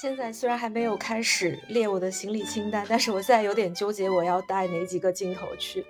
[0.00, 5.84] 现在虽然还没有开始列我的行李清单，但是我现在有点纠结，我要带哪几个镜头去？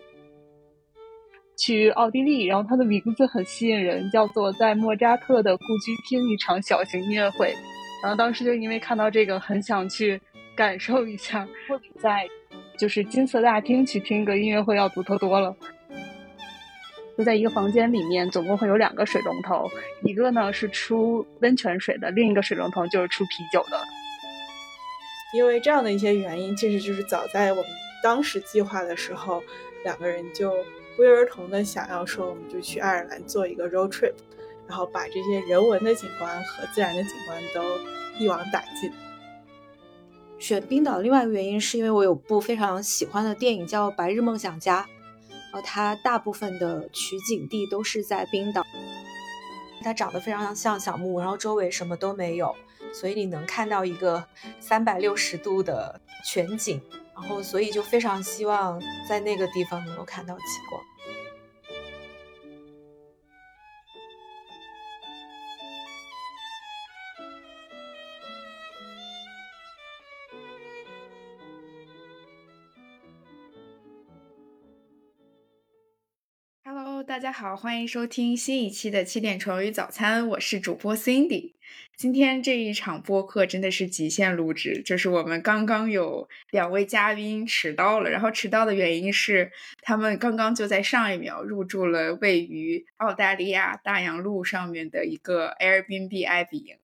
[1.56, 7.54] 去奥地利，然后它的名字很吸引人，叫做在莫扎特的故居听一场小型音乐会。
[8.02, 10.20] 然后当时就因为看到这个，很想去
[10.56, 12.26] 感受一下， 会比在
[12.76, 15.54] 就是金色大厅去听个音乐会要独特多了。
[17.16, 19.70] 就在一个房间里面，总共会有两个水龙头，
[20.02, 23.80] 一个呢是出温泉水的，另一个水龙头就是出啤酒的。
[25.32, 27.66] 因为这样的一些原因，其实就是早在我们
[28.02, 29.42] 当时计划的时候，
[29.84, 30.52] 两个人就
[30.96, 34.14] 不约而同的想要说，我们就去爱尔兰做一个 road trip，
[34.66, 37.62] 然后把这些人文的景观和自然的景观都
[38.18, 38.90] 一网打尽。
[40.38, 44.82] 选冰岛另外一个原因，是因为我有部非常喜欢的电影叫《白日梦想家》。
[45.52, 48.62] 然后它大部分的取景地都是在冰岛，
[49.82, 52.54] 它长得非常像小木屋，然后周围什么都没有，
[52.92, 54.26] 所以你能看到一个
[54.58, 56.80] 三百六十度的全景，
[57.14, 60.82] 然后所以就非常希望在那个地方能够看到极光。
[77.06, 81.54] 大家好，欢迎收听新一期的七点成语早餐，我是主播 Cindy。
[81.96, 89.52] 今天这一场播客真的是极限录制，就是我们刚刚有两位嘉宾迟到了，然后迟到的原因是
[89.82, 96.76] 他们刚刚就在上一秒入住了位于澳大利亚大洋路上面的一个 Airbnb 爱彼营。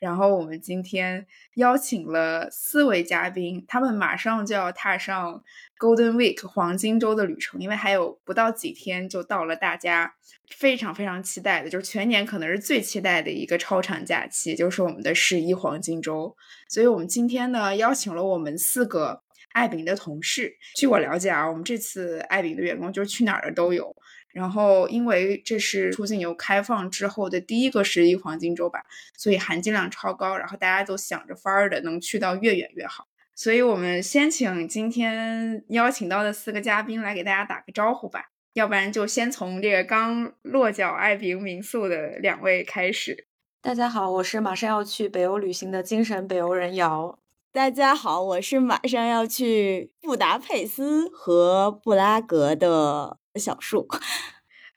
[0.00, 5.44] 然后我们今天邀请了四位嘉宾，他们马上就要踏上
[5.78, 10.14] Golden Week 黄金周的旅程，因为还有不到几天就到了大家
[10.56, 16.34] 非常非常期待的，就是全年可能是最期待的一个超长假期，就是我们的十一黄金周。
[16.68, 19.22] 所以我们今天呢，邀请了我们四个
[19.52, 20.54] 爱饼的同事。
[20.76, 23.94] 据我了解啊，我们这次爱饼的员工就是去哪儿的都有。
[24.32, 28.84] 然后，因为这是出境游开放之后的第一个十一黄金周吧，
[29.16, 30.36] 所以含金量超高。
[30.36, 33.06] 然后大家都想着法儿的能去到越远越好。
[33.34, 38.30] 所以我们先请今天邀请到的四个嘉宾来给大家打个招呼吧。
[38.52, 43.26] 要不然就先从这个刚落脚爱宾民宿的两位开始。
[43.62, 47.18] 大家好，我是马上要去北欧旅行的精神北欧人瑶。
[47.52, 53.19] 大家好，我是马上要去布达佩斯和布拉格的。
[53.38, 54.00] 小树，啊，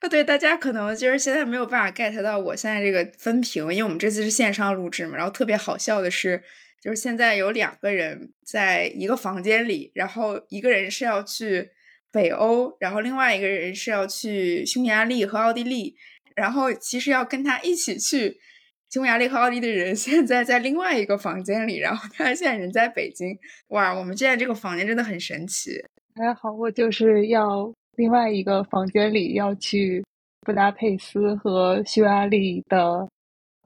[0.10, 5.16] 对，大家可能就是现在没有办法 get 到我现在这个分屏，因为我们这次是线上录制嘛。
[5.16, 6.44] 然后特别好笑的是，
[6.82, 11.72] 就是现在有两个人在一个房间里，然后一个人是要去
[12.12, 15.96] 北欧，然后另外一个人是要去匈牙利和奥地利。
[16.36, 18.40] 然后其实要跟他一起去
[18.90, 23.38] 匈牙利和奥地利的人， 现在在另外一个房间里，然后他现在人在北京。
[23.68, 25.84] 哇，我们现在这个房间真的很神奇。
[26.16, 27.74] 还好，我就是要。
[27.96, 30.04] 另外一个房间里要去
[30.42, 33.08] 布达佩斯和匈牙利的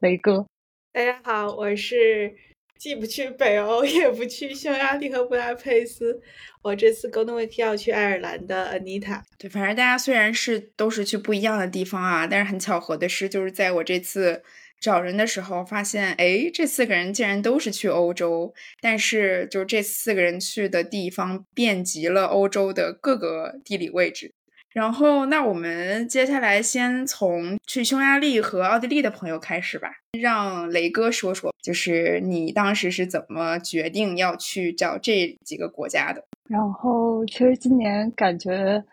[0.02, 0.46] 雷哥。
[0.92, 2.36] 大家好，我是
[2.78, 6.22] 既不去北欧也不去匈牙利和布达佩斯，
[6.62, 9.22] 我这次 Golden Week 要去爱尔兰的 Anita。
[9.38, 14.44] 对，反正大家虽然是都是去不一样的地方啊，但是很巧合的是，就是在我这次。
[14.80, 24.34] 找人的时候发现，哎，这四个人竟然都是去欧洲，但是就这四个人去的地方遍及了欧洲的各个地理位置。
[24.74, 29.90] 然后，那我们接下来先从去匈牙利和奥地利的朋友开始吧，
[30.20, 36.24] 让雷哥说说，就是你当时是怎么决定要去找这几个国家的？
[36.48, 38.84] 然后，其实今年感觉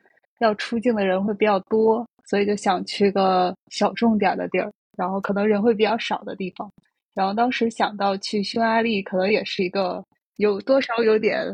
[0.40, 4.72] 要出境的人会比较多，所以就想去个小众点的地儿。
[4.96, 6.70] 然后可能人会比较少的地方，
[7.14, 10.04] 然后当时想到去匈牙利，可能也是一个
[10.36, 11.44] 有多少有点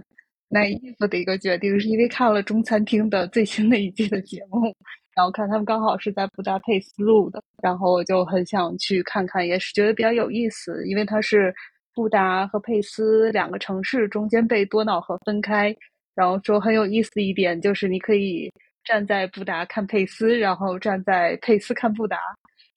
[0.50, 4.74] naive 的一个决定，是因为看了中餐厅的最新的一季的节目，
[5.14, 11.54] 然后看他们刚好是在布达佩斯录的，然后我就很想去看看，也是觉得比较有意思，因为它是
[11.94, 15.74] 布达和佩斯两个城市中间被多瑙河分开，
[16.14, 18.50] 然后说很有意思的一点就是你可以
[18.84, 22.18] 站在布达看佩斯，然后站在佩斯看布达。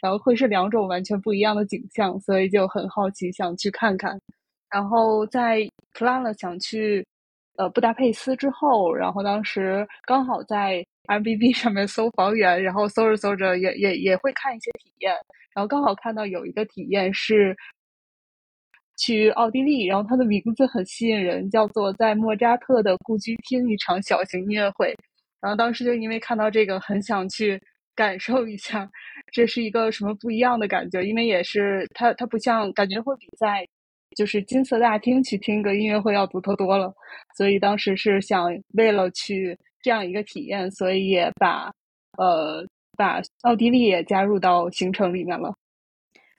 [0.03, 4.19] 然后会是两种完全不一样的景象，所以就很好奇，想去看看。
[4.69, 5.59] 然后在
[5.93, 7.05] plan 了想去
[7.55, 15.13] 呃布达佩斯之后，然后当时刚好在 Airbnb 上面搜房源，然后搜着搜着也也也会看一些体验，
[15.55, 17.55] 然后刚好看到有一个体验是
[18.97, 24.93] 去奥地利，然后它的名字很吸引人，叫做在莫扎特的故居听一场小型音乐会。
[25.39, 27.57] 然后当时就因为看到这个，很想去。
[27.95, 28.89] 感受一下，
[29.31, 31.01] 这是一个什么不一样的感觉？
[31.03, 33.67] 因为也是它，它不像感觉会比在
[34.15, 36.93] 就是金色大厅去听个音乐会要独特多了。
[37.37, 41.71] 所以当时是想为了去这样一个体验，所以也把
[42.17, 42.65] 呃
[42.97, 45.53] 把奥地利也加入到行程里面了。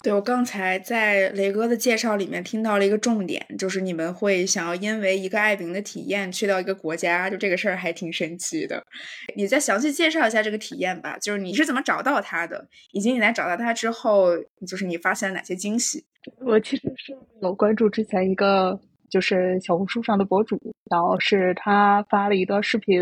[0.04, 8.84] 对我刚才在雷哥的介绍里面听到了一个重点，就是你们会想要因为一个爱饼的体验去到一个国家，就这个事儿还挺神奇的。
[9.34, 14.36] 你再详细介绍一下这个体验吧，就是你是怎么找到他的，以及你在找到他之后，
[14.68, 16.04] 就是你发现了哪些惊喜？
[16.40, 18.78] 我其实是有关注之前一个
[19.10, 20.60] 就是小红书上的博主，
[20.90, 23.00] 然后是他发了一段视频，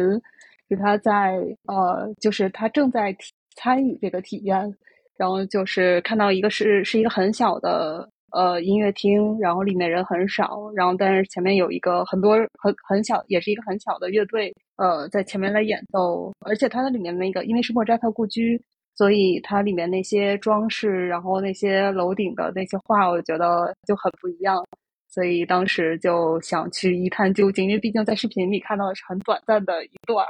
[0.68, 1.32] 是他在
[1.66, 3.16] 呃，就是他正在
[3.56, 4.76] 参与这个体验。
[5.22, 18.60] 然后就是看到一个是是一个很小的呃音乐厅，然后里面人很少，然后但是前面有一个很多很很小，也是一个很小的乐队，呃，在前面来演奏，而且它的里面那个因为是莫扎特故居，
[18.96, 24.60] 所以它里面那些装饰，然后那些楼顶的那些画，我觉得就很不一样，
[25.08, 30.26] 所以当时就想去一探究竟，因为毕竟在视频里看到的是很短暂的一段，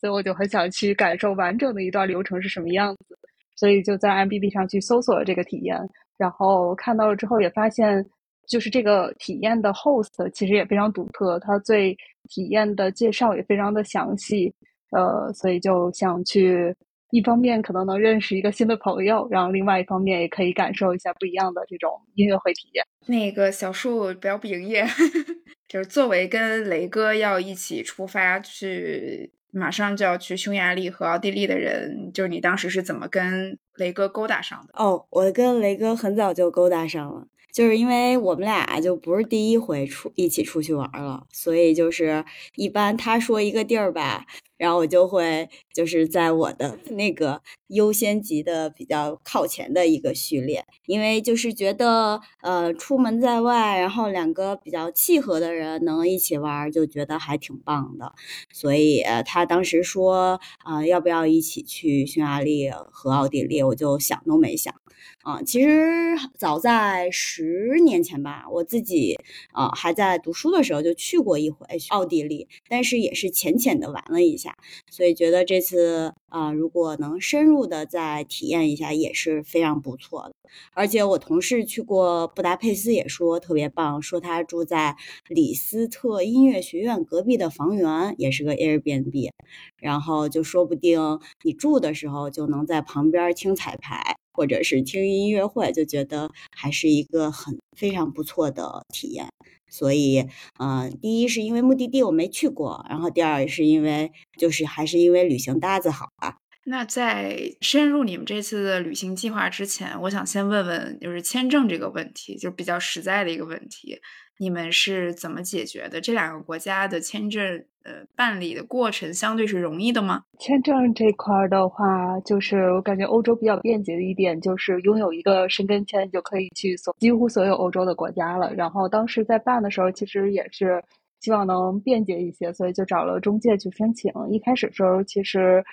[0.00, 3.18] 所以我就很想去感受完整的一段流程是什么样子。
[3.60, 5.78] 所以就在 M B B 上去搜索了这个体验，
[6.16, 8.02] 然后看到了之后也发现，
[8.48, 11.94] 就是这个体验的 host 其实也非常独特，他对
[12.30, 14.50] 体验的介绍也非常的详细，
[14.92, 16.74] 呃，所以就想去，
[17.10, 22.82] 一方面可能能认识一个新的朋友，然后另外一方面也可以感受一下不一样的这种音乐会体验。
[23.08, 24.86] 那个小树不要不营业，
[25.68, 29.34] 就是作为跟雷哥要一起出发去。
[29.52, 34.72] 马上就要去匈牙利和奥地利的人，就是你当时是怎么跟雷哥勾搭上的？
[34.74, 42.24] 哦，我跟雷哥很早就勾搭上了，就是因为我们俩就不是第一回出一起出去玩了，所以就是
[42.56, 44.26] 一般他说一个地儿吧。
[44.56, 58.12] 然后我就会就是在我的 那个优先级的比较靠前的一个序列，因为就是觉得呃出门在外，然后两个比较契合的人能一起玩，就觉得还挺棒的。
[58.52, 64.74] 所以他当时说啊要不要一起去匈牙利和奥地利，我就想都没想
[65.22, 65.42] 啊。
[65.42, 69.16] 其实早在十年前吧，我自己
[69.52, 74.56] 啊还在读书的时候就去过一回奥地利，但是也是浅浅的玩了一下。
[74.90, 80.32] 所以觉得这次啊，如果能深入的再体验一下，也是非常不错的。
[80.74, 84.96] 而且我同事去过布达佩斯，也说特别棒，说他住在
[85.28, 89.30] 李斯特音乐学院隔壁的房源，也是个 Airbnb，
[89.76, 99.28] 然后就说不定你住的时候就能在旁边听彩排，或者是听音乐会，就觉得还是一个很非常不错的体验。
[99.68, 100.26] 所以，
[100.58, 106.38] 嗯，第一是因为目的地我没去过，然后第二是因为就是还是因为旅行搭子好吧。
[106.64, 114.00] 那在深入你们这次的旅行计划之前，我想先问问，就是签证这个问题，就比较实在的一个问题。
[114.38, 116.00] 你们是怎么解决的？
[116.00, 120.24] 这两个国家的签证，呃，办理的过程相对是容易的吗？
[120.38, 128.52] 签证这块的话，就是我感觉欧洲比较便捷的一点，就是拥有一个申根签就可以去所几乎所有欧洲的国家了。
[128.54, 130.84] 然后当时在办的时候，其实也是
[131.20, 134.12] 希望能便捷一些，所以就找了中介去申请。
[134.30, 135.64] 一开始时候，其实，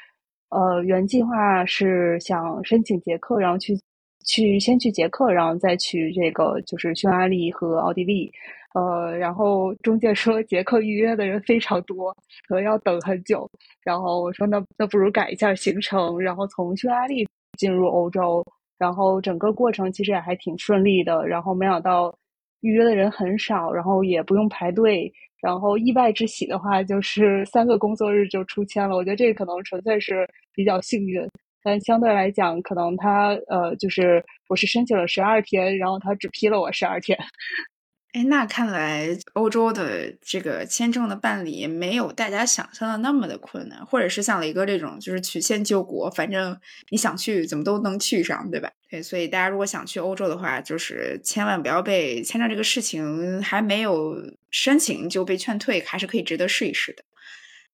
[0.49, 3.77] 呃，原计划是想申请捷克，然后去
[4.27, 8.31] 去先去捷克，然后再去这个就是匈牙利和奥地利。
[8.75, 12.15] 呃，然后中介说捷克预约的人非常多，
[12.47, 13.49] 可能要等很久。
[13.83, 18.45] 然后我说那那不如改一下行程，然后从匈牙利进入欧洲。
[18.77, 21.25] 然后整个过程其实也还挺顺利的。
[21.25, 22.13] 然后没想到
[22.61, 25.11] 预约的人很少，然后也不用排队。
[25.41, 28.95] 然后意外之喜的话，就是三个工作日就出签了。
[28.95, 31.27] 我觉得这可能纯粹是比较幸运，
[31.67, 37.19] 但相对来讲，可能他呃，就是我是申请了十二天，然后他只批了我十二天。
[38.13, 46.57] 哎，那看来欧洲的这个签证的办理没有大家想象的那么的困难，或者是像雷哥这种，就是曲线救国，反正
[46.89, 48.71] 你想去怎么都能去上，对吧？
[48.89, 54.15] 对，所以大家如果想去欧洲的话，就是千万不要被签证这个事情还没有
[54.49, 57.03] 申请就被劝退，还是可以值得试一试的。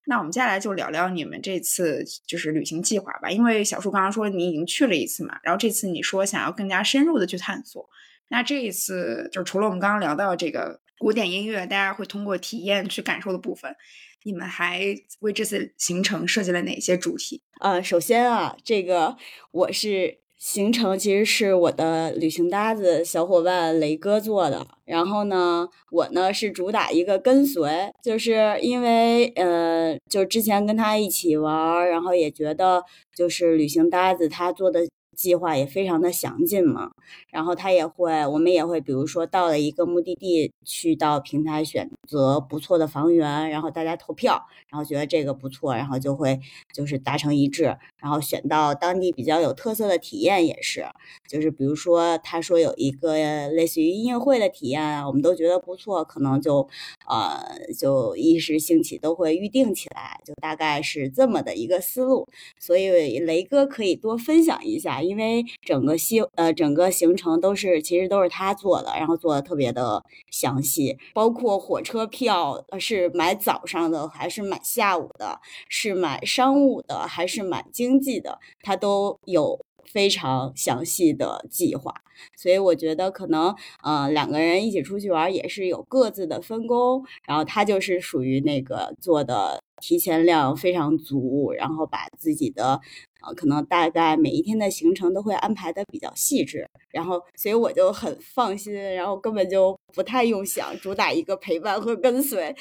[0.05, 7.89] 那我们接下来就聊聊你们这次就是旅行计划吧，因为小树刚刚说你已经去了一次嘛，然后这次你说想要更加深入的去探索。
[8.29, 13.75] 那这一次，就除了我们刚刚聊到这个古典音乐，大家会通过体验去感受的部分，
[14.23, 17.43] 你们还为这次行程设计了哪些主题？
[17.61, 19.15] 呃，首先啊，这个
[19.51, 32.83] 我是行程其实是我的旅行搭子小伙伴雷哥做的，然后呢，我呢是主打一个跟随，就是因为呃，就之前跟他一起玩，然后也觉得
[33.15, 34.81] 就是旅行搭子他做的。
[35.15, 36.91] 计划也非常的详尽嘛。
[37.29, 46.39] 然后他也会，我们也会，比如说到了一个目的地，去到平台选择不错的房源，然后大家投票，然后觉得这个不错，然后就会
[46.73, 47.63] 就是达成一致，
[47.99, 50.85] 然后选到当地比较有特色的体验也是，
[51.33, 53.15] 就是比如说他说有一个
[53.47, 56.69] 类似于音乐会的体验啊，我们都觉得不错，可能就
[57.09, 57.43] 呃
[57.79, 62.27] 就一时兴起都会预定起来，就大概是这么的一个思路。
[62.59, 81.93] 所以雷哥可以多分享一下，因为整个西呃整个行程都是其实都是他做的，然后做的特别的详细，包括火车票是买早上的还是买下午的，是买商务的还是买经济的，他都有非常详细的计划。
[82.37, 89.61] 所以我觉得可能呃两个人一起出去玩也是有各自的分工，然后他就是属于那个做的。
[89.83, 92.79] 提前量非常足，然后把自己的
[93.21, 102.55] 呃，可能大概每一天的行程都会安排的比较细致，然后所以我就很放心，然后根本就不太用想，主打一个陪伴和跟随。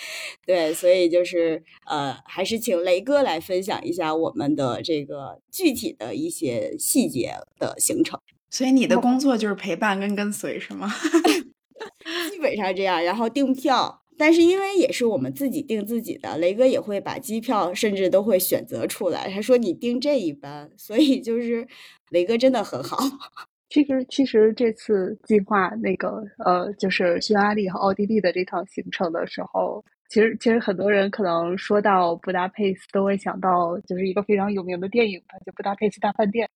[0.45, 8.19] 对，所以就是呃，还是请雷哥来分享一下我们的这个具体的一些细节的行程。
[8.51, 10.93] 所以你的工作就是陪伴跟跟随是吗？
[12.33, 14.02] 基本上这样，然后订票。
[14.25, 19.29] 但是因为也是我们自己订自己的，雷哥也会把机票甚至都会选择出来。
[19.29, 21.67] 他说你订这一班，所以就是
[22.11, 22.99] 雷哥真的很好。
[23.69, 36.49] 其实其实这次计划那个呃，就是匈牙利和奥地利的这趟行程的时候，其实其实很多人可能说到布达佩斯都会想到就是一个非常有名的电影吧，就布达佩斯大饭店。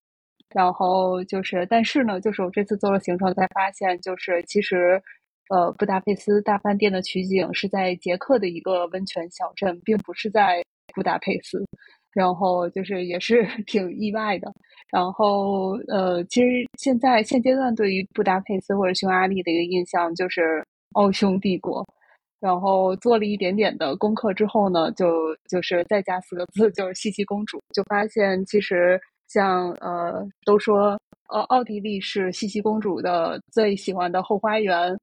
[0.54, 5.02] 然后就是，但是呢，就是我这次做了行程才发现，就是其实。
[5.48, 10.62] 呃，布达佩斯大饭店的取景是在捷克的一个温泉小镇，并不是在
[10.94, 11.64] 布达佩斯。
[12.12, 14.50] 然后就是也是 挺意外的。
[14.90, 21.86] 然后呃，其实现在现阶段对于布达佩斯或者匈牙利的一个印象就是奥匈帝国。
[22.40, 27.60] 然后做了一点点的功课之后呢，就就是再加四个字，就是茜茜公主。
[27.74, 28.98] 就发现其实
[29.28, 30.98] 像呃，都说
[31.28, 34.96] 呃，奥地利是茜茜公主的最喜欢的后花园。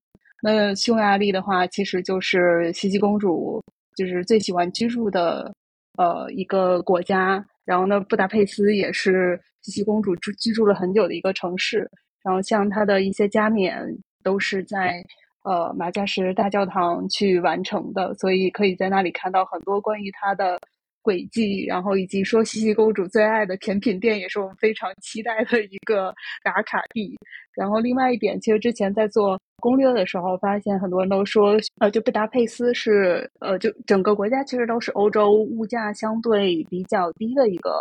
[0.45, 3.63] 那匈牙利的话，其实就是茜茜公主
[3.95, 5.53] 就是最喜欢居住的
[5.97, 7.43] 呃一个国家。
[7.63, 11.89] 然后呢，布达佩斯也是茜茜公主住居住了很久的一个城市。
[12.21, 13.81] 然后像她的一些加冕
[14.21, 15.01] 都是在
[15.45, 20.59] 呃马加什大教堂去完成的，所以可以在那里看到很多关于她的
[21.03, 21.63] 轨迹。
[21.67, 26.11] 然后以及说茜茜公主最爱的甜品店，也是我们非常期待的一个
[26.43, 27.15] 打卡地。
[27.53, 29.39] 然后另外一点，其实之前在做。
[29.61, 37.71] 攻略的时候发现，很多人都说，呃，就布达佩斯是，呃，就整个国家其实都是欧洲物价相对比较低的一个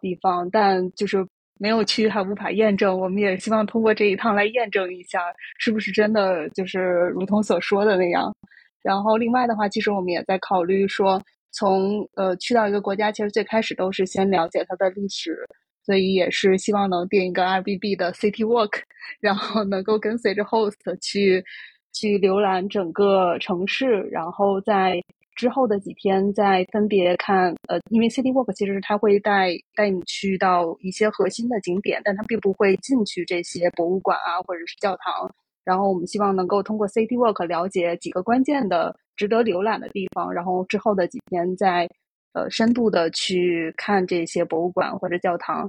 [0.00, 1.24] 地方，但就是
[1.60, 2.98] 没有去还无法验证。
[2.98, 5.20] 我们也希望通过这一趟来验证一下，
[5.58, 6.80] 是不是真的就是
[7.14, 8.34] 如同所说的那样。
[8.82, 15.36] 然后另外的话，其实我们也在考虑说，从呃去到一个国家，其实最开始都是先了解它的历史。
[15.84, 18.70] 所以也是希望能定一个 RBB 的 City Walk，
[19.18, 21.44] 然后能够跟随着 Host 去
[21.92, 25.02] 去浏览整个城市，然后在
[25.34, 27.52] 之后的几天再分别看。
[27.66, 35.34] 呃，因为 City Walk 其实它会带带你去到一些核心的景点，但它并不会进去这些博物馆啊或者是教堂。
[35.64, 41.88] 然后我们希望能够通过 City Walk 了解几个关键的值得浏览的地方，然后之后的几天再。
[42.34, 45.68] 呃，深度的去看这些博物馆或者教堂，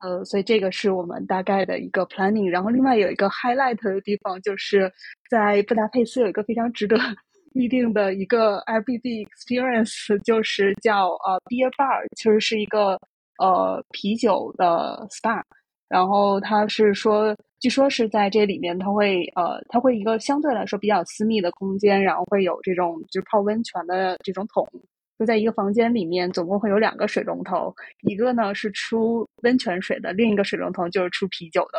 [0.00, 2.46] 呃，所以这个是我们大概的一个 planning。
[2.50, 4.92] 然后另外有一个 highlight 的地方，就是
[5.30, 6.98] 在布达佩斯有一个非常值得
[7.56, 13.00] 预定的一个 Airbnb experience，就是叫呃 beer bar，其实是一个
[13.38, 15.40] 呃啤酒的 spa。
[15.88, 24.68] 然后它是说，据说是在这里面，它会呃，它会一个相对来说比较私密的空间，然后会有这种就是泡温泉的这种桶。
[25.16, 31.78] 就在一个房间里面，总共会有两个水龙头，一个呢是出温泉水的，另一个水龙头就是出啤酒的。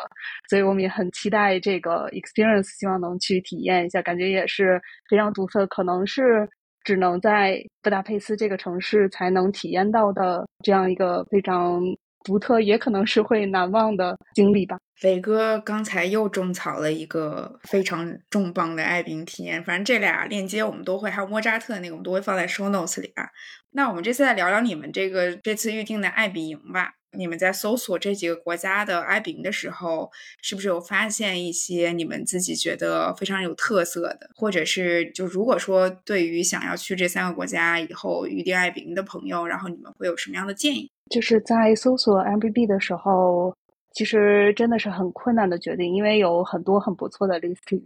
[0.50, 6.48] 所以我们也很期待这个 experience，希望能去体验一下，感觉也是非常独特，可能是
[6.86, 11.82] 只能在布达佩斯这个城市才能体验到的这样一个非常。
[12.24, 14.78] 独特也可能是会难忘的经历吧。
[15.02, 23.28] 磊哥刚才又种草了一个非常重磅的爱饼体验，反正这俩链接我们都会，还有莫扎特那个我们都会放在 show notes 里啊。
[23.72, 26.94] 那我们这次来聊聊你们这个这次预定的爱饼营吧。
[27.16, 30.10] 你们在搜索这几个国家的爱饼的时候，
[30.42, 40.90] 是不是有发现一些你们自己觉得非常有特色的，或者是就如果说对于想要去这三个国家以后预定爱饼的朋友，然后你们会有什么样的建议？
[41.10, 43.56] 就是在搜索 M B B 的时候，
[43.92, 47.84] 其实真的是很困难的决定，因为有很多很不错的 listing，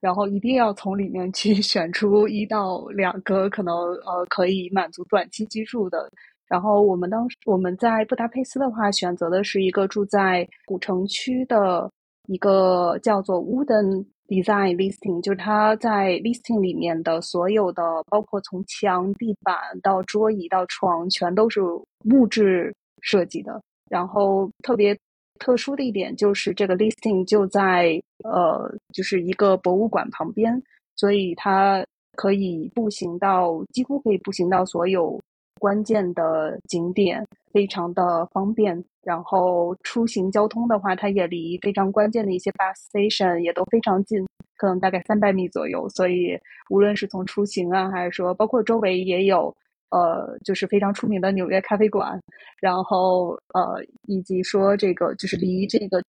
[0.00, 6.10] 然后一定要从里面去 选出一到两个可能呃可以满足短期居住的。
[6.48, 11.90] 然后我们当时我们在布达佩斯的话，选择的是一个住在古城区的
[12.28, 21.60] 一个叫做 Wooden Design Listing，就是它在 Listing 里面的所有的，包括从墙、地板到桌椅到床，全都是
[22.04, 23.60] 木质设计的。
[23.90, 24.96] 然后特别
[25.38, 30.62] 特殊的一点就是这个 Listing 就在呃，就是一个博物馆旁边，
[30.96, 31.84] 所以它
[32.16, 35.20] 可以步行到，几乎可以步行到所有。
[35.58, 44.22] 关键的景点非常的方便，然后出行交通的话，它也离非常关键的一些 bus station 也都非常近，
[44.58, 45.88] 可能大概三百米左右。
[45.88, 46.38] 所以
[46.68, 49.56] 无论是从出行啊，还是说包括周围也有，
[49.90, 52.18] 呃，就是非常出名的纽约咖啡馆，
[52.60, 56.02] 然后呃，以及说这个就是离这个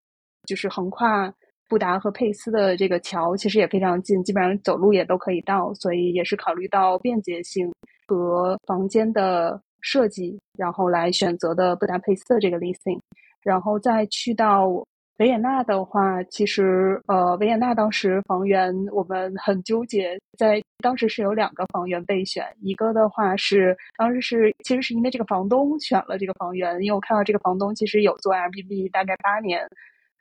[0.46, 1.34] 就是横跨
[1.70, 7.72] 布达和佩斯的这个桥其实也非常近，基本上走路也都可以到，所以也是考虑到便捷性。
[8.10, 12.98] 和房间的设计，然后来选择的布达佩斯的这个 listing，
[13.42, 14.70] 然后再去到
[15.18, 29.68] 维也纳的话，其实呃，维也纳当时房源我们很纠结，在当时是有两个房源备选，一个的话是当时是其实是因为这个房东选了这个房源，因为我看到这个房东其实有做 RBB 大概八年，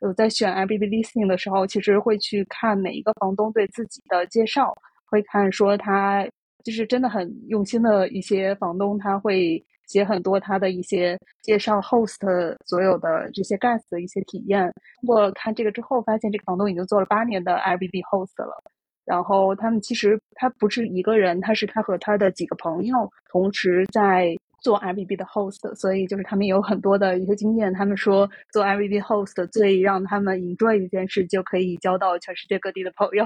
[0.01, 4.75] 有在选 RBB listing 的时候，其实会去看每一个房东对自己的介绍，
[5.05, 6.27] 会看说他。
[6.65, 12.21] 就是真的很用心的一些房东，他会写很多他的一些介绍 host
[12.67, 14.73] 所有的这些 guest 的一些体验。
[15.01, 18.63] 通过看这个之后，发现这个房东已经做了八年的 Airbnb host 了。
[19.05, 27.73] 然后他们其实他不是一个人，他是他和他的几个朋友同时在做 Airbnb 的 host，所以就是他们有很多的一些经验。
[27.73, 33.25] 他们说做 Airbnb host 最让他们 enjoy 一件事，就可以交到全世界各地的朋友。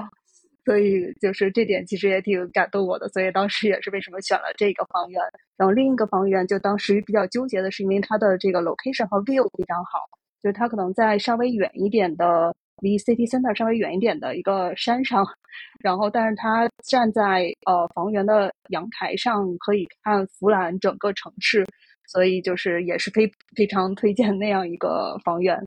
[0.63, 5.19] 所以就是这点其实也挺感动我的，所以当时也是为什么选了这个房源。
[5.57, 9.99] 然后另一个房源就当时比较纠结的是，因为它的这个 location 和 view 非常好，
[10.41, 15.25] 就是它可能在稍微远一点的，离 city center 稍微远一点的一个山上，
[15.79, 21.65] 然后但是它站在呃房源的阳台上可以看弗兰整个城市，
[22.07, 25.59] 所以就是也是非非常推荐那样一个房源。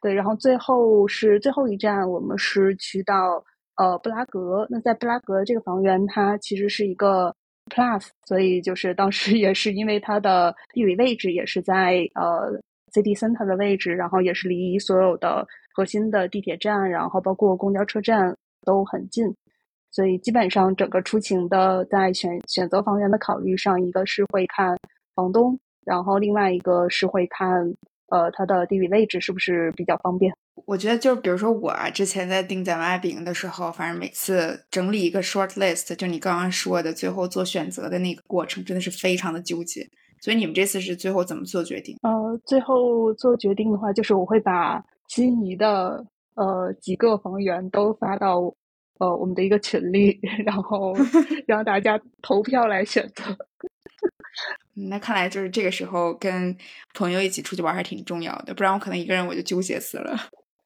[0.00, 3.44] 对，然后最后是最后一站，我们是去到。
[3.80, 4.66] 呃，布拉格。
[4.68, 7.34] 那在布拉格这个房源，它其实是一个
[7.70, 12.52] plus，所以就是当时也是因为它的地理位置也是在呃
[12.92, 19.34] city center 的位置，然后也是离所有的核心的地铁站，然后包括公交车站都很近，
[19.90, 24.76] 所以基本上整个出行的在选选择房源的考虑上，一个是会看
[25.14, 27.74] 房东，然后另外一个是会看
[28.10, 30.32] 呃它的地理位置是不是比较方便。
[30.66, 39.88] 我觉得就是，比如说我啊，之前在订在外饼的时候，反正每次整理一个 short list，就你刚刚说的，最后做选择的那个过程，真的是非常的纠结。
[40.20, 41.96] 所以你们这次是最后怎么做决定？
[42.02, 48.54] 呃，最后做决定的话，就是我会把心仪的呃几个房源都发到
[48.98, 50.94] 呃我们的一个群里， 然后
[51.48, 53.24] 让大家投票来选择。
[54.88, 56.56] 那看来就是这个时候跟
[56.94, 60.16] 朋友一起出去玩还挺重要的，不然我可能一个人我就纠结死了。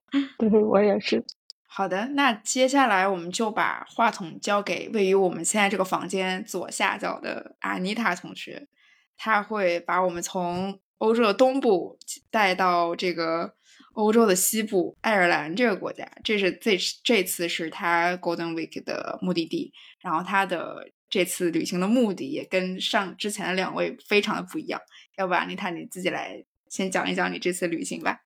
[0.39, 1.25] 对我也是。
[1.67, 8.69] 好的，那接下来我们就把话筒交给位于我们现在这个房间左下角的阿妮塔同学，
[9.17, 11.99] 他会把我们从欧洲的东部
[12.31, 13.55] 带到这个
[13.95, 16.09] 欧洲的西部爱尔兰这个国家。
[16.23, 24.81] 这是这这次是他 Golden Week 的目的地，然后他的这次旅行的目的也跟上之前的两位非常的不一样。
[25.17, 28.25] 要不阿妮塔你自己来先讲一讲你这次旅行吧。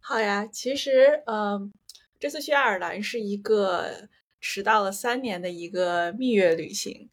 [0.00, 1.72] 好呀，其实，嗯，
[2.18, 4.08] 这次去爱尔兰是一个
[4.40, 7.08] 迟到了三年的一个蜜月旅行，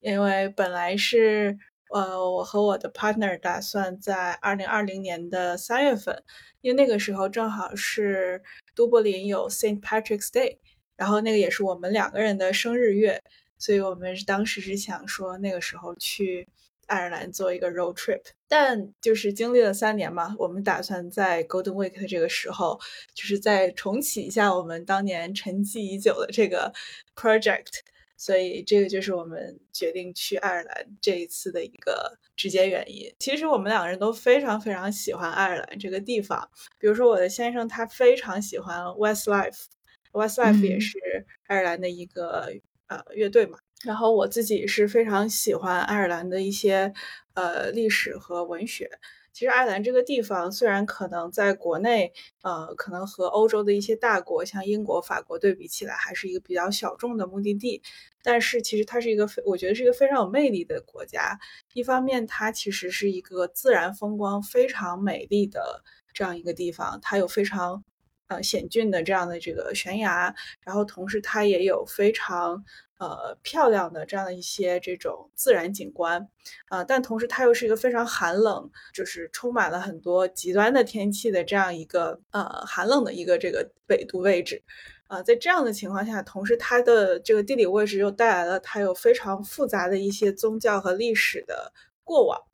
[0.00, 1.56] 因为本来是，
[1.94, 6.22] 呃，我和我的 partner 打算在二零二零年的三月份，
[6.60, 8.42] 因为那个时候正好是
[8.74, 10.58] 都柏林有 Saint Patrick's Day，
[10.96, 13.22] 然后那个也是我们两个人的生日月，
[13.60, 16.48] 所以我们当时是想说那个时候去。
[16.86, 22.80] 爱尔兰做一个 road trip，但就是经历了三年嘛，我们打算在 Golden Week 的这个时候，
[23.14, 26.74] 就是再重启一下我们当年沉寂已久的这个
[27.14, 27.68] project，
[28.16, 33.14] 所以这个就是我们决定去爱尔兰这一次的一个直接原因。
[33.20, 40.98] 其实我们两个人都非常非常喜欢爱尔兰这个地方，比如说我的先生他非常喜欢 Westlife，Westlife 也是
[41.46, 42.52] 爱尔兰的一个
[42.90, 43.58] 呃乐队嘛。
[43.82, 46.92] 然后我自己是非常喜欢爱尔兰的一些
[47.32, 48.90] 呃历史和文学，
[49.32, 57.80] 其实爱尔兰这个地方虽然可能在国内，呃，可能和欧洲的一些大国像英国、法国对比起来，还是一个比较小众的目的地，
[58.22, 61.38] 但是其实它是一个非，我觉得是一个非常有魅力的国家。
[61.72, 67.82] 一方面，它其实是一个自然风光非常美丽的这样一个地方，它有非常
[68.30, 72.64] 呃险峻的这样的这个悬崖，然后同时它也有非常。
[73.00, 76.28] 呃，漂亮的这样的一些这种自然景观，
[76.68, 84.62] 啊，但同时它又是一个非常寒冷，就是充满了很多极端的天气的这样一个呃寒冷的一个这个纬度位置，
[85.06, 91.72] 啊，在这样的情况下，同时它的这个地理位置又带来了它有非常复杂的一些宗教和历史的
[92.04, 92.49] 过往。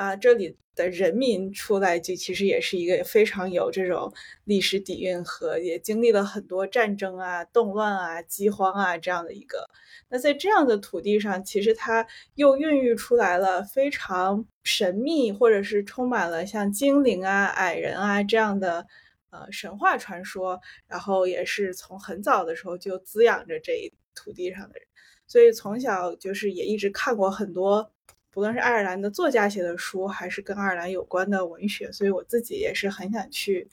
[0.00, 4.10] 啊，这里的人民出来就其实也是一个非常有这种
[4.44, 9.68] 历史底蕴和也经历了很多战争啊、动乱啊、饥荒啊这样的一个。
[10.08, 18.86] 那在这样的土地上，其实它又孕育出来了非常神秘或者是充满了像精灵啊、矮人啊这样的
[19.28, 20.58] 呃神话传说，
[20.88, 24.88] 然后也是从很早的时候就滋养着这一土地上的人，
[25.26, 27.92] 所以从小就是也一直看过很多。
[28.32, 33.68] 不论是爱尔兰的作家写的书，还是跟爱尔兰有关的文学，所以我自己也是很想去，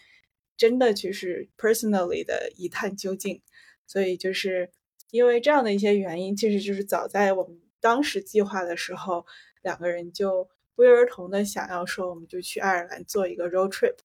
[0.57, 3.41] 真的就是 personally 的一探究竟。
[3.85, 4.69] 所以就是
[5.11, 9.25] 因为这样的一些原因，其实就是早在我们当时计划的时候，
[9.61, 13.95] 两个人就不约而同的想要说，我们就去爱尔兰做一个 road trip，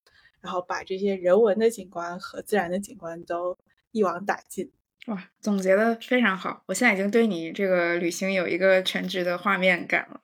[0.40, 3.58] 然后把这些人文的景观和自然的景观都
[3.90, 4.70] 一网打尽。
[5.06, 6.62] 哇，总结的非常好！
[6.66, 10.20] 我现在已经对你这个旅行有一个全局的画面感了。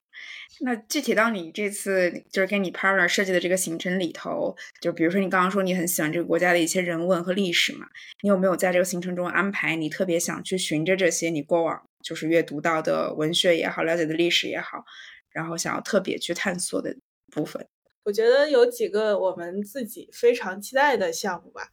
[0.61, 7.87] 那具体到你这次就是跟你 partner 设计的这个行程里头，就比如说你刚刚说你很喜欢这个国家的一些人文和历史嘛，
[8.23, 14.85] 你有没有在这个行程中安排你特别想去寻着这些你过往就是阅读到的文学也好，了解的历史也好，
[15.31, 16.97] 然后想要特别去探索的
[17.31, 17.67] 部分？
[18.05, 21.69] 我觉得有几个我们自己非常期待的项目吧。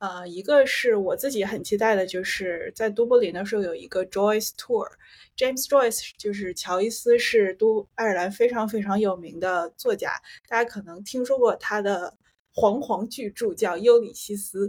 [0.00, 4.88] 呃，一个是我自己很期待的，就是在都柏林的时候有一个 Joyce Tour。
[5.36, 10.12] James Joyce 就是乔伊斯，是都爱尔兰非常非常有名的作家，
[10.48, 12.16] 大家可能听说过他的
[12.54, 14.68] 煌煌巨著叫《尤里西斯》，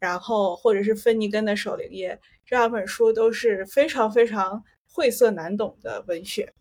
[0.00, 6.52] 然后或者是芬尼根的《守灵夜》，这两本书都是非常非常晦涩难懂的文学。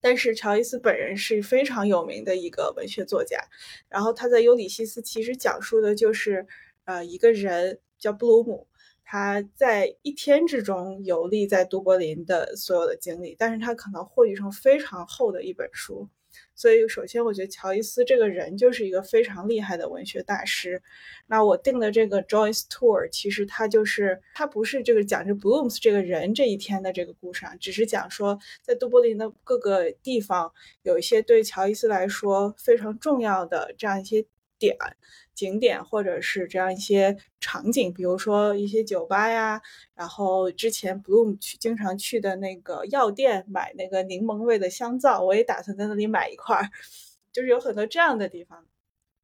[0.00, 3.44] 但是乔伊斯本人是非常有名的一个文学作家，
[3.88, 6.46] 然后他在《尤里西斯》其实讲述的就是。
[6.84, 8.66] 呃，一个人叫布鲁姆，
[9.04, 16.08] 他在一天之中游历在都柏林的所有的经历，但是他可能汇聚成非常厚的一本书。
[16.54, 20.82] 所以，首先我觉得乔伊斯这个人就是一个非常厉害的文学大师。
[21.26, 30.50] 那我定的这个 Joyce Tour，其实他就是他不是这个讲这 Blooms 这个人这一天的这个故事啊，只是讲说在都柏林的各个地方
[30.82, 34.24] 有一些对乔伊斯来说非常重要的这样一些
[34.58, 34.74] 点。
[35.34, 39.60] 景点或者是这样一些场景，比如说一些酒吧呀，
[39.94, 46.70] 然后之前 Bloom 去经常去的那个药店买那个柠檬味的香皂，我也打算在那里买一块儿，
[47.32, 48.66] 就是有很多这样的地方。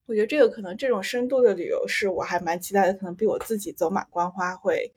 [0.07, 4.93] 我觉得这个可能这种深度的旅游是我还蛮期待的，可能比我自己走马观花会，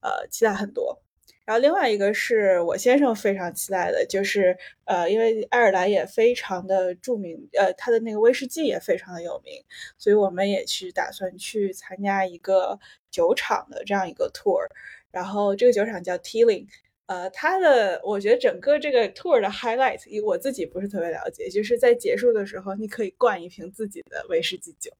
[0.00, 1.02] 呃，期待很多。
[1.44, 9.62] 然后另外一个是我先生非常期待的，就是呃，因为爱尔兰也非常的著名，呃，它的那个威士忌也非常的有名，
[9.98, 12.78] 所以我们也是打算去参加一个
[13.10, 14.66] 酒厂的这样一个 tour。
[15.10, 16.66] 然后这个酒厂叫 Teeling，
[17.06, 24.90] 呃，它的我觉得整个这个 tour 的 highlight，我自己不是特别了解，就是在结束的时候你可以灌一瓶自己的威士忌酒，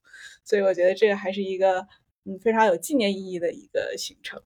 [0.44, 1.86] 所以我觉得这个还是一个
[2.24, 4.40] 嗯非常有纪念意义的一个行程。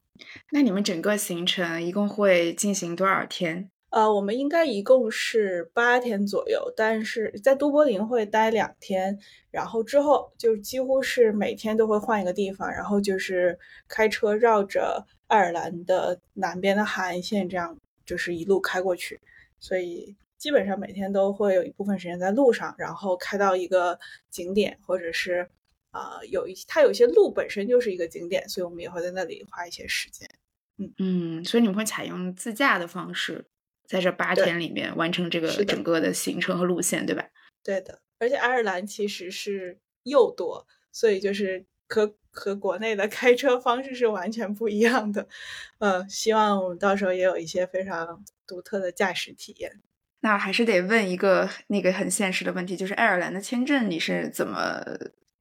[0.50, 3.70] 那你们整个行程一共会进行多少天？
[3.90, 9.18] 呃，我们应该一共是八天左右，但是在都柏林会待两天，
[9.50, 13.58] 然后之后就几乎是每天都会换一个地方，然后就是
[13.88, 19.20] 开车绕着爱尔兰的南边的海岸线，这样就是一路开过去，
[19.60, 23.98] 所以基本上每天都会有一部分时间在路上，然后开到一个
[24.30, 25.48] 景点或者是。
[25.96, 30.28] 啊，有一它有些路本身就是一个景点，所以我们也会在那里花一些时间。
[30.76, 33.46] 嗯嗯，所以你们会采用自驾的方式，
[33.88, 37.26] 在这八天里面完成这个整个的行程和路线，对吧？
[37.64, 45.26] 对的，而且爱尔兰其实是又多，所以就是和和国内的开车方式是完全不一样的。
[45.78, 49.80] 呃，希望我们到时候也有一些非常独特的驾驶体验。
[50.20, 54.84] 那还是得问一个那个很现实的问题，就是爱尔兰的签证你是怎么？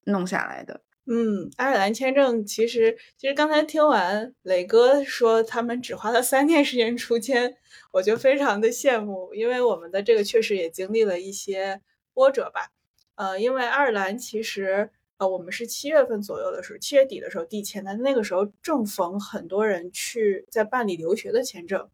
[0.06, 7.56] 弄下来的，嗯，爱尔兰签证其实，其实刚才听完磊哥说他们只花了三天时间出签，
[7.92, 11.82] 我就非常的羡慕，因为我们的这个确实也经历了一些
[12.14, 12.72] 波折吧。
[13.16, 21.90] 呃，因为爱尔兰其实呃，我们是七月份左右的时候，七月底的时候递签的，那个时候正逢很多人去在办理留学的签证，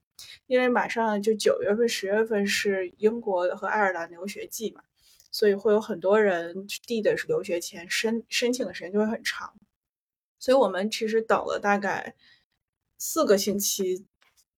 [0.48, 4.82] 因为马上就九月份、十月份是英国和爱尔兰留学季嘛，
[5.32, 9.54] 所以会有很多人递的是留学签，申申请的时间就会很长，
[10.38, 12.14] 所以我们其实等了大概
[12.98, 14.06] 四个星期，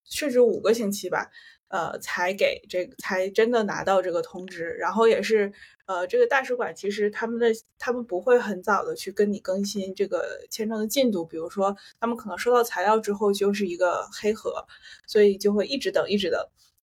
[0.03, 1.31] 甚至五个星期吧。
[1.69, 4.65] 呃，才给这个，才真的拿到这个通知。
[4.77, 5.51] 然后也是，
[5.87, 7.47] 呃，这个大使馆其实他们的
[7.79, 11.25] 他们不会很早的去跟你更新这个签证的进度。
[11.25, 14.63] 比如说，他们可能收到材料之后就是一个黑盒，
[15.07, 16.39] 所以就会一直等，一直等。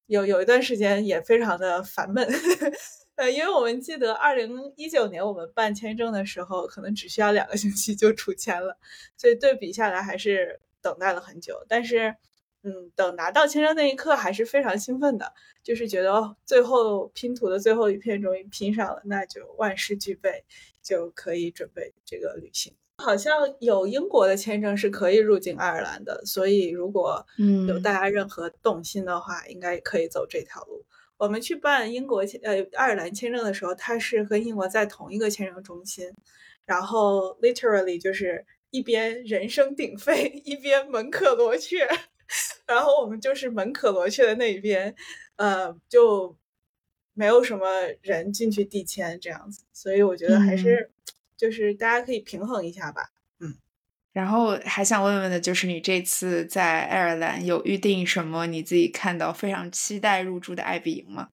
[0.07, 2.73] 有有一段时间也非常的烦闷，呵
[3.21, 8.79] 呃，因为我们记得二零一九年我们办签证的时候，可能只需要两个星期就出签了，
[9.17, 11.65] 所以对比下来还是等待了很久。
[11.69, 12.17] 但是。
[12.63, 20.45] 嗯，等拿到签证那一刻还是非常兴奋的，就是觉得最后拼图的最后一片终于拼上了，那就万事俱备，
[20.83, 22.75] 就可以准备这个旅行。
[22.99, 30.85] 好像有英国的签证是可以入境爱尔兰的，所以如果嗯有大家任何动心的话，应该可以走这条路。
[31.21, 36.11] 我们去办英国签呃爱尔兰签证的时候，它是和英国在同一个签证中心，
[36.65, 41.87] 然后 literally 就是一边人声鼎沸， 一边门可罗雀。
[42.67, 44.95] 然后我们就是门可罗雀的那一边，
[45.37, 46.39] 呃，就
[47.13, 47.67] 没有什么
[48.01, 50.91] 人进去递签这样子，所以我觉得还是
[51.37, 53.20] 就是大家可以平衡一下吧，嗯。
[54.13, 61.29] 然后还想问问的就是，你这次在爱尔兰有预定什么你自己看到非常期待入住的爱比营吗？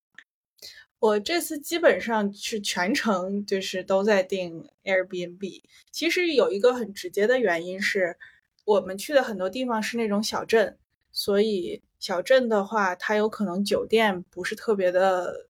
[1.00, 5.62] 我这次基本上是全程就是都在订 Airbnb，
[5.92, 8.18] 其实有一个很直接的原因是
[8.66, 10.78] 我们去的很多地方是那种小镇。
[11.12, 15.48] 所以小镇的话，它有可能酒店不是特别的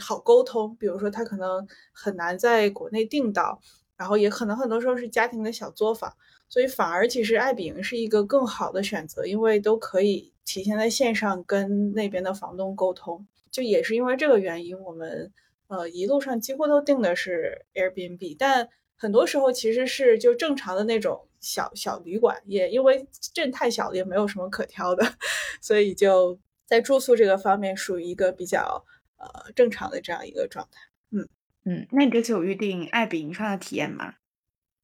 [0.00, 3.60] 好沟通，比如说它可能很难在国内订到，
[3.96, 6.14] 然后也可能很多时候是家庭的小作坊，
[6.50, 13.26] 所以反而其实爱彼迎是一个更好的选择，因为都可以提前在线上跟那边的房东沟通。
[13.50, 15.32] 就也是因为这个原因，我们
[15.68, 21.26] 呃一路上几乎都订的是 Airbnb，但很多时候其实是就正常的那种。
[21.42, 25.02] 小小旅馆也因为镇太小了，也没有什么可挑的，
[25.62, 28.84] 所以就在住宿这个方面属于一个比较
[29.16, 30.82] 呃正常的这样一个状态。
[31.12, 31.26] 嗯
[31.64, 34.16] 嗯，那你这次有预定爱比营上的体验吗？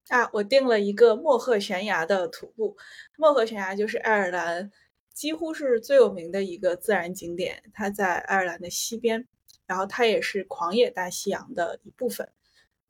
[0.08, 2.76] 啊，我订了一个莫赫悬崖的徒步。
[3.16, 4.70] 莫赫悬崖就是爱尔兰
[5.12, 9.26] 几乎是最有名的一个自然景点，它在爱尔兰的西边，
[9.66, 12.28] 然后它也是狂野大西洋的一部分。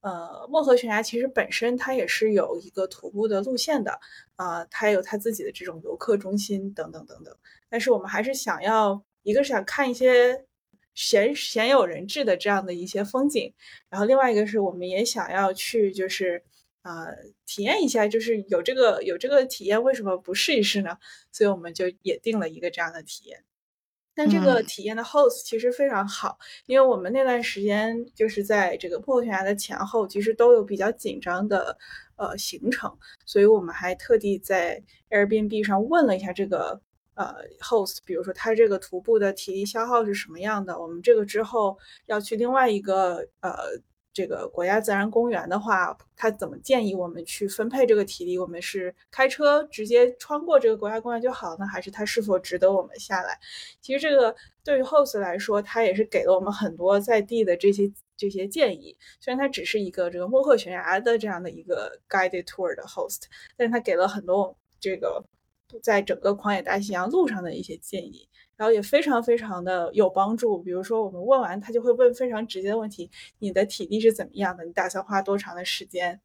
[0.03, 3.99] 呃，漠河悬崖其实本身它也是有一个徒步的路线的，
[4.37, 7.35] 啊，它有它自己的这种游客中心等等等等。
[7.69, 10.45] 但是我们还是想要，一个是想看一些
[10.95, 13.53] 鲜鲜有人质的这样的一些风景，
[13.89, 16.45] 然后另外一个是我们也想要去，就是
[16.87, 17.09] 啊，
[17.47, 20.97] 体验一下，就是有这个有这个体验，为什么不试一试呢？
[21.33, 23.43] 所以我们就也定了一个这样的体验。
[24.15, 31.77] 但这个体验的 host 其实非常好，因为我们那段时间就是在这个破悬崖的前后，其实都有比较紧张的
[32.15, 36.81] 呃行程，所以我们还特地在 Airbnb 上问了一下这个
[37.15, 43.83] 呃 host，比如说他这个徒步的体力消耗是什么样的，我们这个之后要去另外一个呃。
[44.17, 48.39] 这个国家自然公园的话，他怎么建议我们去分配这个体力？
[48.39, 53.39] 我们是开车直接穿过这个国家公园就好呢，还是它是否值得我们下来？
[53.83, 58.97] 其实这个对于 host 来说，他也是给了我们很多在地的这些这些建议。
[59.21, 63.25] 虽然他只是一个这个莫赫悬崖的这样的一个 guided tour 的 host，
[63.55, 65.23] 但是他给了很多这个
[65.83, 68.27] 在整个狂野大西洋路上的一些建议。
[68.57, 74.65] 然后也非常非常的有帮助，比如说我们问完，他就会问非常直接的问题：你的体力是怎么样的？
[74.65, 76.21] 你打算花多长的时间？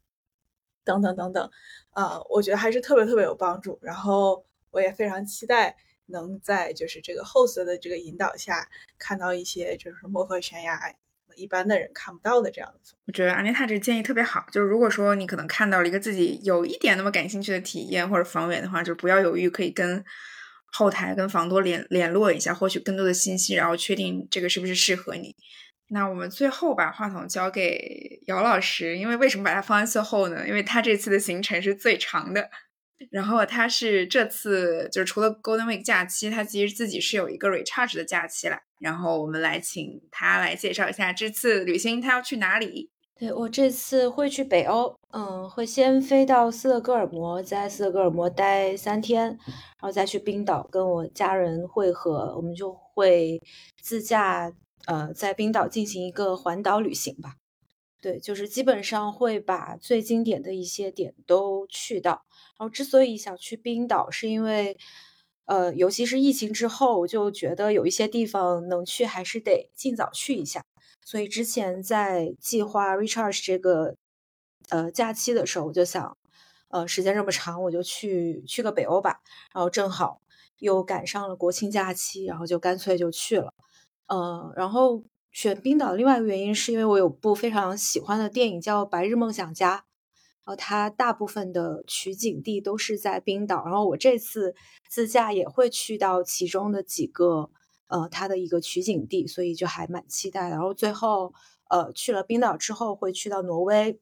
[0.84, 1.52] 等等等等，
[1.91, 3.78] 啊，我觉得还是特别特别有帮助。
[3.82, 5.76] 然后我也非常期待
[6.08, 8.67] 能在就是这个 host 的这个引导下，
[8.98, 10.96] 看到一些就是漠河悬崖
[11.36, 12.80] 一般的人看不到的这样的。
[13.06, 20.04] 我觉得阿妮塔这个建议特别好，就是如果说你可能看到了一个自己有一点那么感兴趣的体验或者房源的话，就不要犹豫，可以跟。
[20.71, 25.36] 后台跟房东联联络一下，获取更多的信息，然后确定这个是不是适合你。
[25.89, 30.47] 那我们最后把话筒交给姚老师，因为为什么把它放在最后呢？
[30.47, 32.49] 因为他这次的行程是最长的，
[33.10, 38.57] 然后他是这次就是除了 Golden Week 假期，他其实自己是有一个 recharge 的假期了。
[38.79, 42.89] 然后我们来请他来介绍一下这次旅行他要去哪里。
[43.21, 49.38] 对我这次会去北欧，嗯，会先飞到斯德哥尔摩，在斯德哥尔摩待三天，然
[49.81, 53.39] 后再去冰岛跟我家人会合，我们就会
[53.79, 54.51] 自驾，
[54.88, 57.36] 呃，在冰岛进行一个环岛旅行吧。
[58.01, 62.23] 对，就是基本上会把最经典的一些点都去到。
[62.57, 64.75] 然后之所以想去冰岛，是因为，
[65.45, 70.63] 呃，尤其是疫情之后，就觉得有一些地方能去，还是得尽早去一下。
[71.06, 73.96] 所以之前在计划 recharge 这个
[74.70, 76.18] 呃假期的时候，我就想，
[76.70, 79.22] 呃，时间这么长，我就去去个北欧吧。
[79.54, 80.22] 然后正好
[80.60, 83.54] 又赶上了国庆假期，然后就干脆就去了。
[84.08, 85.04] 呃，然后。
[85.34, 89.84] 选冰岛另外一个原因，是因为我有部非常喜欢的电影叫《白日梦想家》，然
[90.44, 93.64] 后它大部分的取景地都是在冰岛。
[93.64, 94.54] 然后我这次
[94.90, 97.50] 自驾也会去到其中的几个，
[97.91, 100.49] 呃，它的一个取景地，所以就还蛮期待。
[100.49, 101.34] 然后最后，
[101.69, 103.99] 呃，去了冰岛之后会去到挪威，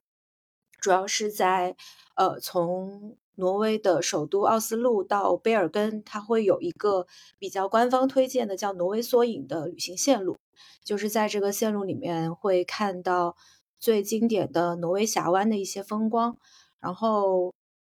[0.80, 1.75] 主要是在，
[2.15, 3.17] 呃，从。
[3.39, 10.36] 挪威的首都奥斯陆到卑尔根，它会有一个比较官方推荐的叫挪威缩影的旅行线路，
[10.84, 13.38] 就是在这个线路里面会看到
[13.80, 16.38] 最经典的挪威峡湾的一些风光。
[16.82, 17.54] 然后，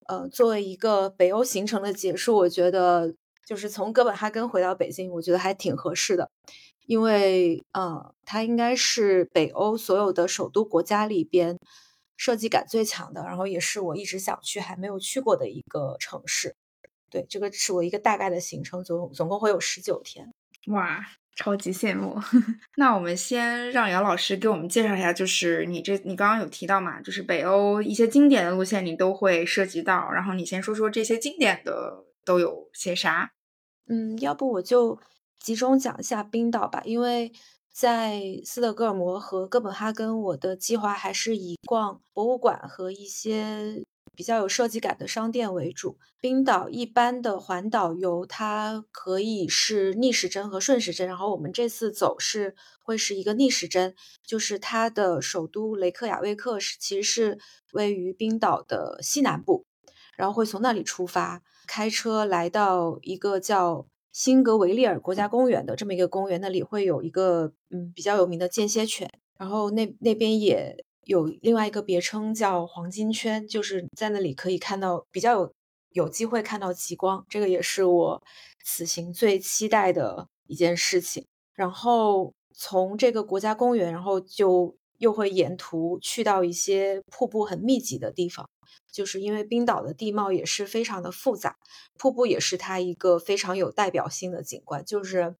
[0.06, 3.12] 呃，作为一个北欧行程的结束，我觉得
[3.46, 6.30] 就是从哥本哈根回到北京，我觉得还挺合适的，
[6.86, 11.58] 因为，呃，它应该是北欧所有的首都国家里边。
[12.18, 16.54] 设计感最强的，然后也是我一直想去还没有去过的一个城市。
[17.10, 20.32] 对，这个是我一个大概的行程，总总共会有十九天。
[20.68, 22.16] 哇，超级羡慕！
[22.76, 33.32] 那我们先让姚老师给我们介绍一下，就是你这你刚刚有提到嘛，就是北欧一些经典的路线你都会涉及到，然后你先说说这些经典的都有些啥？
[33.86, 35.00] 嗯，要不我就
[35.38, 37.32] 集中讲一下冰岛吧，因为。
[37.74, 43.82] 在斯德哥尔摩和哥本哈根，我的计划还是以逛博物馆和一些
[44.14, 45.96] 比较有设计感的商店为主。
[46.20, 57.38] 冰岛一般的环岛游，它可以是逆时针和顺时针，然后我们这次走是会是一个逆时针，就是它的首都雷克雅未克是其实是
[57.72, 59.64] 位于冰岛的西南部，
[60.14, 63.86] 然后会从那里出发，开车来到一个叫。
[64.12, 75.52] 辛格维利尔国家公园的这么一个公园，那里会有一个嗯比较有名的间歇犬，然后那那边也有另外一个别称叫黄金圈，就是在那里可以看到比较有
[75.92, 78.22] 有机会看到极光，这个也是我
[78.62, 81.24] 此行最期待的一件事情。
[81.54, 88.48] 然后从这个国家公园，然后就又会沿途去到一些瀑布很密集的地方。
[88.92, 91.56] 就是因为冰岛的地貌也是非常的复杂，
[91.98, 94.84] 瀑布也是它一个非常有代表性的景观。
[94.84, 95.34] 就是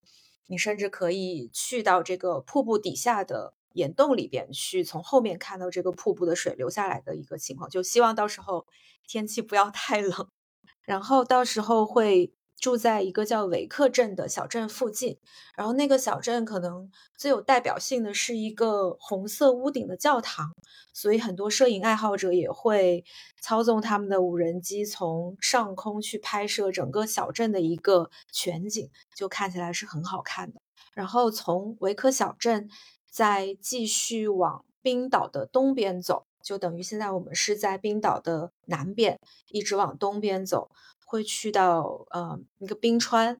[0.48, 7.70] 你甚至可以去到这个瀑布底下的岩洞里边去，从后面看到这个瀑布的水流下来的一个情况。
[7.70, 8.66] 就希望到时候
[9.06, 10.28] 天气不要太冷，
[10.84, 12.32] 然后到时候会。
[12.62, 15.18] 住在一个叫维克镇的小镇附近，
[15.56, 20.52] 然后那个小镇可能最有代表性的是一个红色屋顶的教堂，
[20.94, 23.04] 所以很多摄影爱好者也会
[23.40, 30.60] 操纵他们的无人机从上空去拍摄整个小镇的一个全景，就看起来是很好看的。
[30.94, 32.70] 然后从维克小镇
[33.10, 40.70] 再继续往冰岛的东边走，就等于现在我们是在冰岛的南边，一直往东边走。
[41.12, 43.36] 会去到呃一个冰川，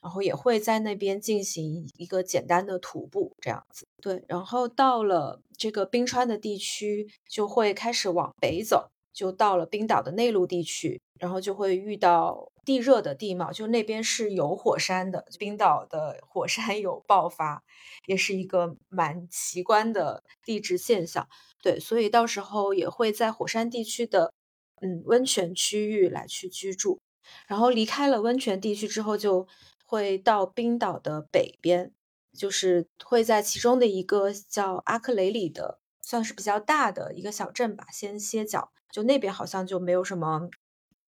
[0.00, 3.86] 然后也会在那边进行一个简单的徒步这样子。
[4.00, 17.62] 对，然后到了这个冰川的地区，就会开始往北走，就到了冰岛的内陆地区，然后就会遇到地热的地貌，就那边是有火山的，冰岛的火山有爆发，
[18.06, 21.28] 也是一个蛮奇观的地质现象。
[21.62, 24.32] 对，所以到时候也会在火山地区的
[24.80, 26.98] 嗯温泉区域来去居住。
[27.46, 29.46] 然后离开了温泉地区之后，就
[29.84, 31.92] 会到冰岛的北边，
[32.36, 38.70] 就是会在其中的一个叫阿克雷里的，算是比较大的一个小镇吧，先歇脚。
[38.90, 40.50] 就那边好像就没有什么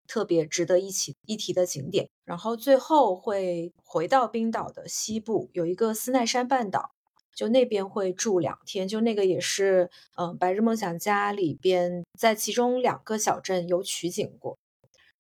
[0.08, 2.08] 特别值得一起一提的景点。
[2.26, 6.92] 然后最后会回到冰岛的西部，有一个斯奈山半岛，
[7.36, 8.88] 就那边会住两天。
[8.88, 14.60] 就那个也是，嗯，《白日梦想家》里边在其中两个小镇有取景过。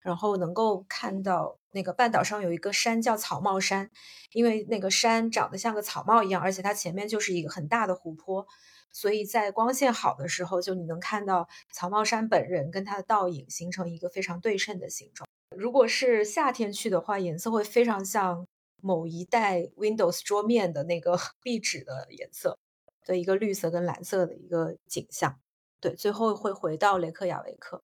[0.02, 3.89] 然后能够看到那个半岛上有一个山叫草帽山，
[4.34, 8.45] 因为那个山长得像个草帽一样，而且它前面就是一个很大的湖泊，
[8.91, 15.28] 所以在光线好的时候，就你能看到草帽山本人跟它的倒影形成一个非常对称的形状。
[15.56, 18.47] 如果是夏天去的话，颜色会非常像
[18.82, 22.58] 某一代 Windows 桌面的那个 壁纸的颜色
[23.06, 25.39] 的一个绿色跟蓝色的一个景象。
[25.80, 27.84] 对，最后会回到雷克雅维克，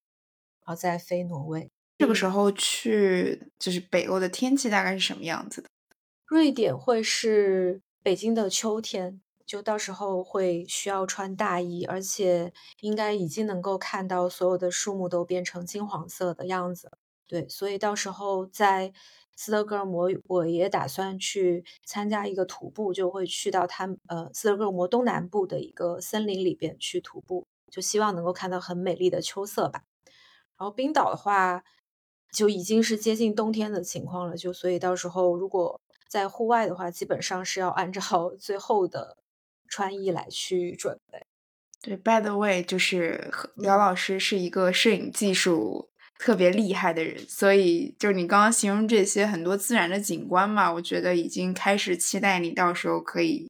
[0.66, 1.70] 然后再飞挪威。
[1.98, 5.68] 这个时候去就是北欧的天气大概是什么样子的？
[6.26, 16.92] 瑞典会是北京的秋天，就到时候会需要穿大衣，而且应该已经能够看到所有的树木都变成金黄色的样子。
[17.28, 18.94] 对，所以到时候在
[19.36, 29.84] 斯德哥尔摩，我也打算去参加一个徒步，就会去到它呃斯德哥尔摩东南部的一个森林里边去徒步，就希望能够看到很美丽的秋色吧。
[30.58, 31.64] 然后冰岛的话，
[32.38, 38.02] 就已经是接近冬天的情况了，就所以到时候如果在户外的话，基本上是要按照
[38.40, 39.18] 最后的。
[39.70, 41.28] 穿衣来去准备，
[41.82, 41.98] 对。
[41.98, 53.50] By the way，就是苗老师是一个摄影技术特别厉害的人，所以就是你刚刚形容这些很多自然的景观嘛，我觉得已经开始期待你到时候可以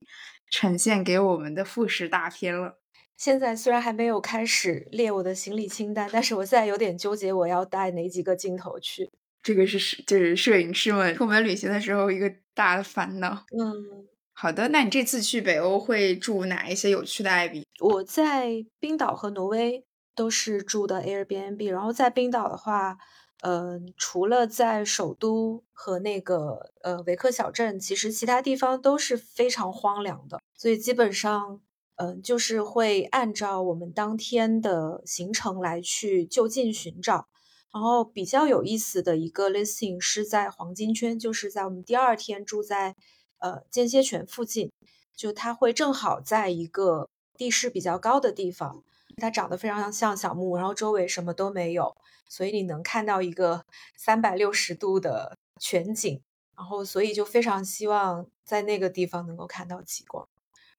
[0.49, 2.79] 呈现给我们的复试大片了。
[3.17, 9.09] 现在虽然还没有开始列我的行李清单，但是我现在有点纠结，我要带哪几个镜头去。
[9.43, 13.43] 这个是就是摄影师们出门旅行的时候一个大的烦恼。
[13.57, 14.07] 嗯。
[14.39, 22.99] 好的，那你这次去北欧会住哪一些有趣的 i b 我在冰岛和挪威都是住的 Airbnb，然后在冰岛的话，
[23.41, 31.59] 嗯，除了在首都和那个呃维克小镇，其实其他地方都是非常荒凉的，所以基本上，
[31.97, 37.27] 嗯，就是会按照我们当天的行程来去就近寻找。
[37.71, 42.95] 然后比较有意思的一个 listing 是在黄金圈，就是在我们第二天住在。
[43.39, 44.71] 呃，间歇泉附近，
[45.15, 48.83] 就它会正好在一个地势比较高的地方，
[49.17, 51.95] 它长得非常像小木屋，然后周围什么都没有，
[52.27, 53.63] 所以你能看到一个
[53.95, 56.19] 三百六十度的全景，
[56.57, 60.27] 然后所以就非常希望在那个地方能够看到极光。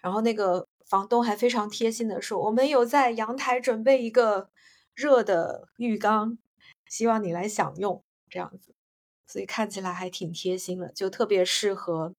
[0.01, 4.51] 然后那个房东还非常贴心的说，我们有在阳台准备一个
[4.95, 6.39] 热的浴缸，
[6.89, 8.75] 希望你来享用这样子，
[9.27, 12.15] 所以看起来还挺贴心的，就特别适合。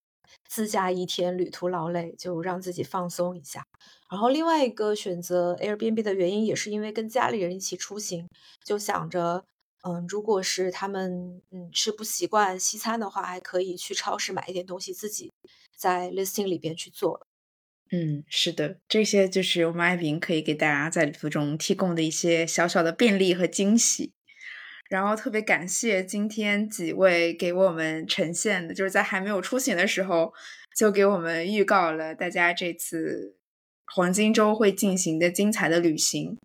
[0.47, 3.65] 自驾一天，旅途劳累，就让自己放松一下。
[4.11, 8.28] 然后另外一个选择 Airbnb 的原因，也是因为跟家里人一起出行，
[8.63, 9.43] 就想着，
[9.82, 15.32] 嗯，如果是他们嗯吃不习惯西餐的话，还可以去超市买一点东西，自己
[15.76, 17.26] 在 listing 里边去做。
[17.91, 24.13] 嗯，是的，这些就是我们爱饼可以给大家在旅途中提供的一些小小的便利和惊喜。
[24.89, 30.33] 然后特别感谢今天几位给我们呈现的，就是在还没有出行的时候
[30.75, 33.35] 就给我们预告了大家这次
[33.93, 36.37] 黄金周会进行的精彩的旅行。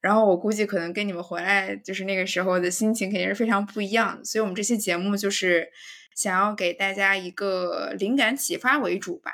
[0.00, 4.22] 然后我估计可能跟你们回来就是那个时候的心情肯定是非常不一样。
[4.24, 5.68] 所以我们这期节目就是
[6.16, 9.32] 想要给大家一个灵感启发为主吧，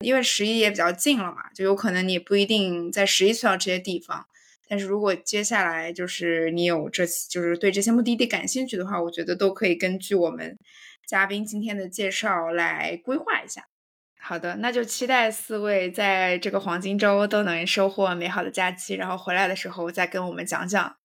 [0.00, 4.26] 因为十一也比较近了嘛，就有可能你不一定在十一去到这些地方。
[4.68, 10.58] 但是如果接下来就是你有这就是对这些目的地感兴趣的话，我觉得都可以根据我们
[11.06, 13.68] 嘉宾今天的介绍来规划一下。
[14.20, 20.96] 好的，那就期待四位在这个黄金周都能收获美好的假期，然后回来的时候再跟我们讲讲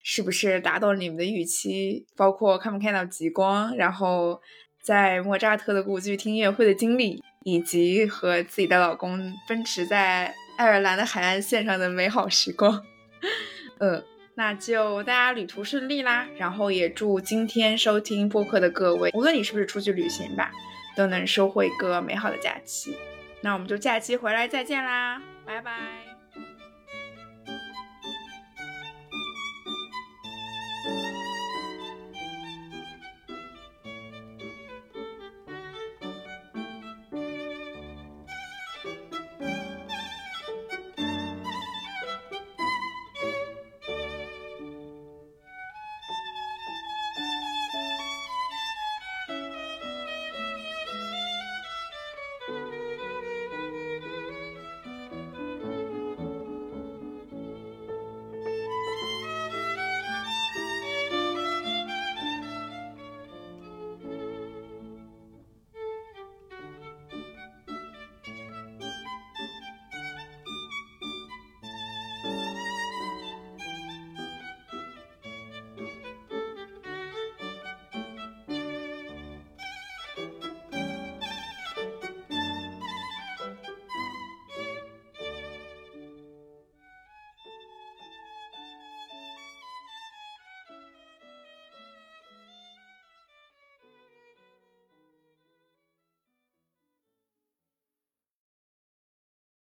[0.00, 4.40] 是不是达到了你们的预期，包括看没看到极光，然后
[4.80, 12.82] 在莫扎特的故居听音乐会的经历，以及和自己的老公奔驰在爱尔兰的海岸线上的美好时光。
[13.80, 20.50] 嗯，那就大家旅途顺利啦，然后也祝今天收听播客的各位，无论你是不是出去旅行吧，
[20.96, 22.96] 都能收获一个美好的假期。
[23.40, 26.27] 那我们就假期回来再见啦，拜拜。